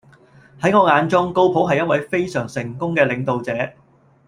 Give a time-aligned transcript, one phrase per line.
[0.59, 3.53] 喺我眼中，高普係一位非常成功嘅領導者